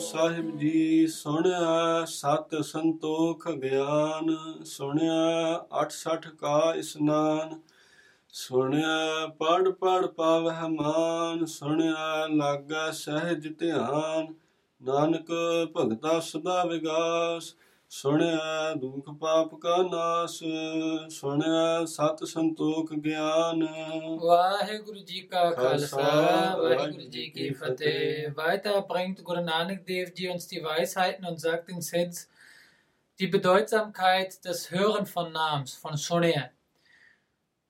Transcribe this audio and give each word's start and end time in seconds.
ਸਾਹਿਬ 0.00 0.58
ਜੀ, 0.58 1.06
ਸੁਣਿਆ 1.06 2.04
ਸਤ 2.04 2.54
ਸੰਤੋਖ 2.64 3.48
ਗਿਆਨ, 3.50 4.36
ਸੁਣਿਆ 4.64 5.66
68 5.72 6.30
ਕਾ 6.38 6.74
ਇਸਨਾਨ, 6.76 7.60
ਸੁਣਿਆ 8.28 9.26
ਪੜ 9.26 9.68
ਪੜ 9.68 10.06
ਪਾਵਹਿ 10.06 10.68
ਮਾਨ, 10.68 11.44
ਸੁਣਿਆ 11.44 12.26
ਲਾਗਾ 12.26 12.90
ਸਹਿਜ 12.90 13.48
ਧਿਆਨ, 13.58 14.34
ਨਾਨਕ 14.80 15.30
ਭਗਤਾ 15.76 16.20
ਸਦਾ 16.20 16.64
ਵਿਗਾਸ 16.64 17.54
ਸੁਣਿਆ 17.91 18.73
ਦੁਖ 18.73 19.09
ਪਾਪ 19.19 19.53
ਕਾ 19.61 19.75
ਨਾਸ 19.91 20.37
ਸੁਣਿਆ 21.09 21.85
ਸਤ 21.85 22.23
ਸੰਤੋਖ 22.23 22.93
ਗਿਆਨ 22.93 23.61
Vaheguru 24.23 25.03
Ji 25.09 25.21
ka 25.31 25.43
Khalsa, 25.55 25.97
Khalsa, 25.97 26.07
Vaheguru 26.63 26.79
Vaheguru 26.79 27.05
Ji 27.11 27.11
Ji 27.11 27.31
ki 27.31 27.47
ki 27.47 27.53
Fateh. 27.53 28.35
Weiter 28.39 28.81
bringt 28.81 29.23
Guru 29.23 29.41
Nanak 29.41 29.85
Dev 29.85 30.11
Ji 30.17 30.27
uns 30.29 30.47
die 30.47 30.63
Weisheiten 30.63 31.25
und 31.25 31.39
sagt 31.39 31.69
in 31.69 31.81
Sids 31.81 32.27
die 33.19 33.27
Bedeutsamkeit 33.27 34.43
des 34.45 34.69
Hören 34.71 35.05
von 35.05 35.31
Namens, 35.31 35.75
von 35.75 35.97
Sonne. 35.97 36.51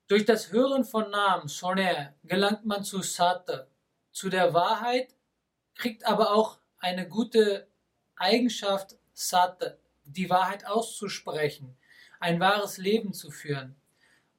Durch 0.07 0.25
das 0.25 0.51
Hören 0.51 0.83
von 0.83 1.09
Namen, 1.11 1.47
Sonne, 1.47 2.15
gelangt 2.23 2.65
man 2.65 2.83
zu 2.83 3.01
Sat, 3.01 3.67
zu 4.11 4.29
der 4.29 4.53
Wahrheit, 4.53 5.15
kriegt 5.75 6.05
aber 6.05 6.31
auch 6.33 6.57
eine 6.79 7.07
gute 7.07 7.67
Eigenschaft, 8.15 8.95
Sat, 9.13 9.77
die 10.04 10.30
Wahrheit 10.30 10.66
auszusprechen, 10.66 11.76
ein 12.20 12.40
wahres 12.40 12.78
Leben 12.78 13.12
zu 13.12 13.30
führen. 13.30 13.76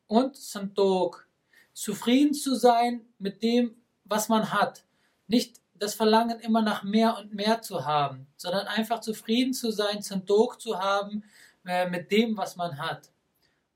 Und 0.07 0.35
Santok, 0.35 1.27
zufrieden 1.73 2.33
zu 2.33 2.55
sein 2.55 3.05
mit 3.17 3.41
dem, 3.41 3.75
was 4.05 4.29
man 4.29 4.51
hat. 4.51 4.83
Nicht 5.27 5.59
das 5.73 5.95
Verlangen 5.95 6.39
immer 6.39 6.61
nach 6.61 6.83
mehr 6.83 7.17
und 7.17 7.33
mehr 7.33 7.61
zu 7.61 7.85
haben, 7.85 8.27
sondern 8.37 8.67
einfach 8.67 8.99
zufrieden 8.99 9.53
zu 9.53 9.71
sein, 9.71 10.01
Santok 10.01 10.61
zu 10.61 10.79
haben 10.79 11.23
äh, 11.65 11.89
mit 11.89 12.11
dem, 12.11 12.37
was 12.37 12.55
man 12.55 12.77
hat. 12.77 13.09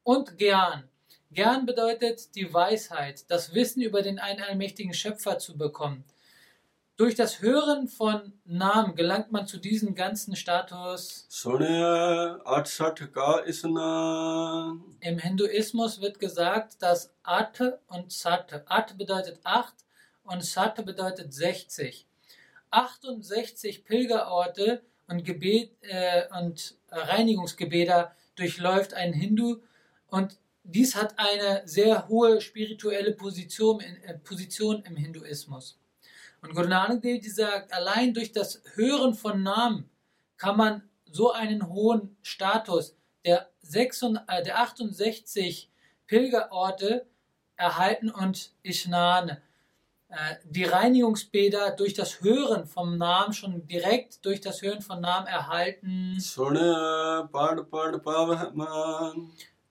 Und 0.03 0.37
Gern. 0.37 0.87
Gern 1.31 1.65
bedeutet 1.65 2.33
die 2.35 2.53
Weisheit, 2.53 3.29
das 3.29 3.53
Wissen 3.53 3.81
über 3.81 4.01
den 4.01 4.17
einen 4.17 4.41
allmächtigen 4.41 4.93
Schöpfer 4.93 5.39
zu 5.39 5.57
bekommen. 5.57 6.05
Durch 6.97 7.13
das 7.13 7.41
Hören 7.43 7.87
von 7.87 8.33
Namen 8.43 8.95
gelangt 8.95 9.31
man 9.31 9.45
zu 9.45 9.59
diesem 9.59 9.93
ganzen 9.93 10.35
Status. 10.35 11.27
Im 15.01 15.19
Hinduismus 15.19 16.01
wird 16.01 16.19
gesagt, 16.19 16.81
dass 16.81 17.13
At 17.21 17.61
und 17.85 18.11
Sat. 18.11 18.63
At 18.65 18.97
bedeutet 18.97 19.39
8 19.43 19.75
und 20.23 20.43
Sat 20.43 20.83
bedeutet 20.83 21.31
60. 21.31 22.07
68 22.71 23.85
Pilgerorte 23.85 24.81
und, 25.07 25.23
Gebet, 25.23 25.73
äh, 25.81 26.23
und 26.41 26.77
Reinigungsgebete 26.89 28.09
durchläuft 28.35 28.95
ein 28.95 29.13
Hindu 29.13 29.57
und 30.07 30.39
dies 30.63 30.95
hat 30.95 31.13
eine 31.17 31.61
sehr 31.67 32.07
hohe 32.07 32.41
spirituelle 32.41 33.11
Position, 33.11 33.81
äh, 33.81 34.17
Position 34.17 34.81
im 34.83 34.95
Hinduismus. 34.95 35.77
Und 36.41 36.53
Guru 36.53 36.67
Nanak 36.67 37.01
Dev 37.01 37.23
Ji 37.23 37.29
sagt, 37.29 37.73
allein 37.73 38.13
durch 38.13 38.31
das 38.31 38.61
Hören 38.75 39.13
von 39.13 39.43
Namen 39.43 39.89
kann 40.37 40.57
man 40.57 40.83
so 41.05 41.31
einen 41.31 41.67
hohen 41.67 42.17
Status 42.21 42.95
der, 43.25 43.49
68 43.63 45.65
äh, 45.65 45.69
Pilgerorte 46.05 47.05
erhalten 47.55 48.09
und 48.09 48.51
Ishnane. 48.63 49.41
Äh, 50.09 50.35
die 50.45 50.63
Reinigungsbäder 50.63 51.71
durch 51.71 51.93
das 51.93 52.21
Hören 52.21 52.65
vom 52.65 52.97
Namen 52.97 53.33
schon 53.33 53.67
direkt 53.67 54.25
durch 54.25 54.39
das 54.39 54.61
Hören 54.61 54.81
von 54.81 55.01
Namen 55.01 55.27
erhalten. 55.27 56.17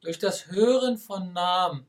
Durch 0.00 0.18
das 0.18 0.48
Hören 0.48 0.98
von 0.98 1.32
Namen. 1.32 1.86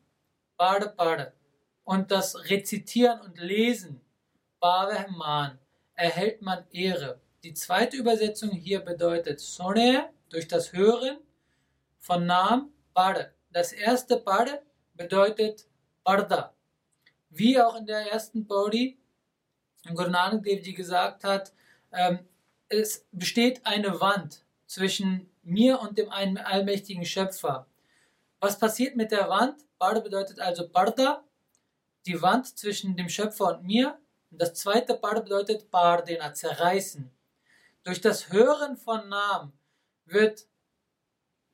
Und 1.83 2.11
das 2.11 2.49
Rezitieren 2.49 3.21
und 3.21 3.37
Lesen 3.37 4.01
Bavehman, 4.59 5.59
erhält 5.95 6.41
man 6.41 6.65
Ehre. 6.71 7.19
Die 7.43 7.53
zweite 7.53 7.97
Übersetzung 7.97 8.51
hier 8.51 8.79
bedeutet 8.79 9.39
Sone, 9.39 10.09
durch 10.29 10.47
das 10.47 10.73
Hören 10.73 11.17
von 11.99 12.25
Namen, 12.25 12.73
Bade. 12.93 13.33
Das 13.51 13.71
erste 13.71 14.17
Bade 14.17 14.61
bedeutet 14.93 15.67
Barda. 16.03 16.53
Wie 17.29 17.59
auch 17.61 17.75
in 17.75 17.85
der 17.85 18.11
ersten 18.11 18.47
Pauri 18.47 18.97
Guru 19.93 20.09
Nanak 20.09 20.43
Dev 20.43 20.73
gesagt 20.73 21.23
hat, 21.23 21.53
ähm, 21.93 22.19
es 22.69 23.05
besteht 23.11 23.65
eine 23.65 24.01
Wand 24.01 24.43
zwischen 24.65 25.29
mir 25.43 25.79
und 25.79 25.97
dem 25.97 26.09
allmächtigen 26.09 27.05
Schöpfer. 27.05 27.67
Was 28.39 28.59
passiert 28.59 28.95
mit 28.95 29.11
der 29.11 29.29
Wand? 29.29 29.55
Barda 29.77 30.01
bedeutet 30.01 30.39
also 30.39 30.67
Barda, 30.67 31.23
die 32.05 32.21
Wand 32.21 32.57
zwischen 32.57 32.97
dem 32.97 33.09
Schöpfer 33.09 33.57
und 33.57 33.63
mir. 33.63 33.97
Das 34.29 34.53
zweite 34.53 34.95
Paar 34.95 35.21
bedeutet 35.21 35.71
Pardina, 35.71 36.33
zerreißen. 36.33 37.09
Durch 37.83 38.01
das 38.01 38.31
Hören 38.31 38.75
von 38.75 39.07
Namen 39.07 39.53
wird 40.05 40.47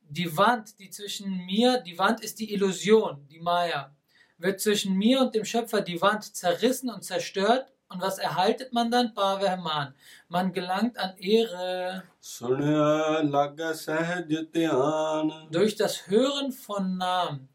die 0.00 0.36
Wand, 0.36 0.78
die 0.78 0.90
zwischen 0.90 1.44
mir, 1.46 1.78
die 1.80 1.98
Wand 1.98 2.20
ist 2.20 2.38
die 2.38 2.52
Illusion, 2.52 3.26
die 3.28 3.40
Maya, 3.40 3.94
wird 4.38 4.60
zwischen 4.60 4.96
mir 4.96 5.20
und 5.20 5.34
dem 5.34 5.44
Schöpfer 5.44 5.80
die 5.80 6.00
Wand 6.02 6.36
zerrissen 6.36 6.90
und 6.90 7.04
zerstört. 7.04 7.72
Und 7.88 8.00
was 8.00 8.18
erhaltet 8.18 8.72
man 8.72 8.90
dann? 8.90 9.14
Pavehman. 9.14 9.94
Man 10.28 10.52
gelangt 10.52 10.98
an 10.98 11.16
Ehre. 11.18 12.02
Durch 15.52 15.76
das 15.76 16.08
Hören 16.08 16.50
von 16.50 16.96
Namen 16.96 17.48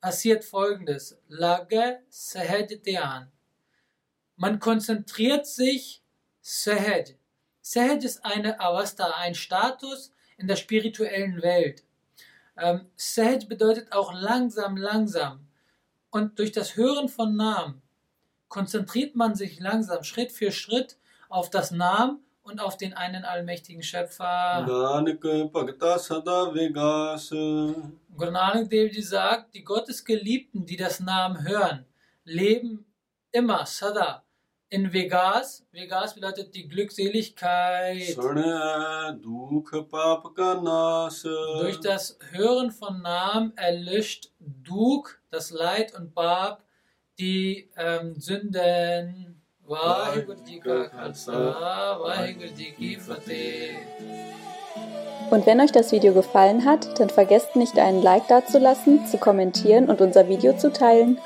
passiert 0.00 0.44
folgendes. 0.44 1.20
Laga 1.28 1.98
Sahajtyan. 2.08 3.32
Man 4.40 4.58
konzentriert 4.58 5.46
sich 5.46 6.02
Sahed. 6.40 7.18
Sahed 7.60 8.04
ist 8.04 8.24
eine 8.24 8.58
Avasta, 8.58 9.10
ein 9.18 9.34
Status 9.34 10.14
in 10.38 10.46
der 10.46 10.56
spirituellen 10.56 11.42
Welt. 11.42 11.84
Ähm, 12.56 12.86
Sehed 12.96 13.50
bedeutet 13.50 13.92
auch 13.92 14.14
langsam, 14.14 14.78
langsam. 14.78 15.46
Und 16.08 16.38
durch 16.38 16.52
das 16.52 16.74
Hören 16.76 17.10
von 17.10 17.36
Namen 17.36 17.82
konzentriert 18.48 19.14
man 19.14 19.34
sich 19.34 19.60
langsam, 19.60 20.04
Schritt 20.04 20.32
für 20.32 20.52
Schritt 20.52 20.96
auf 21.28 21.50
das 21.50 21.70
Namen 21.70 22.24
und 22.42 22.60
auf 22.62 22.78
den 22.78 22.94
einen 22.94 23.26
allmächtigen 23.26 23.82
Schöpfer. 23.82 24.64
Guru 28.16 28.30
Nanak 28.30 28.70
Devji 28.70 29.02
sagt, 29.02 29.54
die 29.54 29.64
Gottesgeliebten, 29.64 30.64
die 30.64 30.78
das 30.78 30.98
Namen 30.98 31.46
hören, 31.46 31.84
leben 32.24 32.86
immer 33.32 33.66
Sada 33.66 34.24
in 34.70 34.92
Vegas. 34.92 35.66
Vegas 35.72 36.14
bedeutet 36.14 36.54
die 36.54 36.68
Glückseligkeit. 36.68 38.16
Durch 41.60 41.80
das 41.80 42.18
Hören 42.30 42.70
von 42.70 43.02
Namen 43.02 43.52
erlischt 43.56 44.30
Duk 44.38 45.20
das 45.30 45.50
Leid 45.50 45.94
und 45.94 46.14
Bab 46.14 46.62
die 47.18 47.68
ähm, 47.76 48.14
Sünden. 48.18 49.36
Und 55.30 55.46
wenn 55.46 55.60
euch 55.60 55.70
das 55.70 55.92
Video 55.92 56.12
gefallen 56.12 56.64
hat, 56.64 56.98
dann 56.98 57.08
vergesst 57.08 57.54
nicht 57.54 57.78
einen 57.78 58.02
Like 58.02 58.26
dazulassen, 58.26 59.06
zu 59.06 59.18
kommentieren 59.18 59.88
und 59.88 60.00
unser 60.00 60.28
Video 60.28 60.56
zu 60.56 60.72
teilen. 60.72 61.20